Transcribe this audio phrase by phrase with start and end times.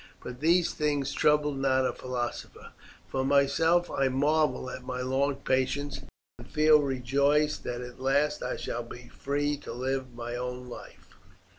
[0.23, 2.71] But these things trouble not a philosopher;
[3.07, 5.99] for myself I marvel at my long patience,
[6.39, 11.09] and feel rejoiced that at last I shall be free to live my own life."